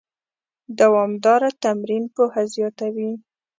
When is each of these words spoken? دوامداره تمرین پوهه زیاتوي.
دوامداره 0.79 1.49
تمرین 1.63 2.03
پوهه 2.15 2.43
زیاتوي. 2.53 3.11